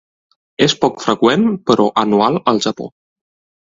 [0.67, 2.93] És poc freqüent, però anual al Japó.